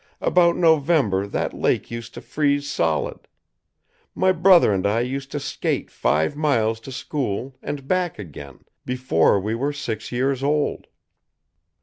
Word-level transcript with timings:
About 0.19 0.57
November 0.57 1.27
that 1.27 1.53
lake 1.53 1.91
used 1.91 2.15
to 2.15 2.21
freeze 2.21 2.67
solid. 2.67 3.27
My 4.15 4.31
brother 4.31 4.73
and 4.73 4.87
I 4.87 5.01
used 5.01 5.31
to 5.31 5.39
skate 5.39 5.91
five 5.91 6.35
miles 6.35 6.79
to 6.79 6.91
school, 6.91 7.55
and 7.61 7.87
back 7.87 8.17
again, 8.17 8.61
before 8.83 9.39
we 9.39 9.53
were 9.53 9.71
six 9.71 10.11
years 10.11 10.41
old. 10.41 10.87